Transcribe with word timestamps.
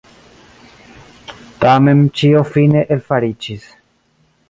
Tamen 1.65 2.01
ĉio 2.21 2.43
fine 2.55 2.85
elfariĝis. 2.97 3.73